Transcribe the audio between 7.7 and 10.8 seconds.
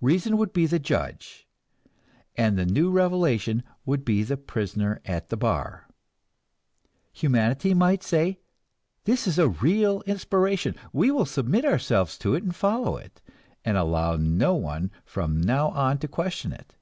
might say, this is a real inspiration,